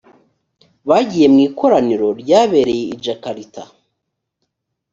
bagiye 0.89 1.27
mu 1.33 1.39
ikoraniro 1.47 2.07
ryabereye 2.21 2.83
i 2.95 2.97
jakarta 3.03 3.63